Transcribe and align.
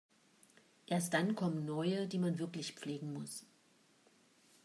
Erst 0.87 1.13
dann 1.13 1.35
kommen 1.35 1.63
neue, 1.63 2.07
die 2.07 2.17
man 2.17 2.39
wirklich 2.39 2.73
pflegen 2.73 3.13
muss. 3.13 3.45